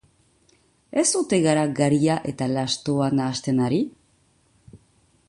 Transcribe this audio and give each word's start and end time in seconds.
Ez 1.01 1.09
ote 1.19 1.39
gara 1.43 1.65
garia 1.81 2.17
eta 2.33 2.49
lastoa 2.53 3.11
nahasten 3.21 3.63
ari? 3.67 3.83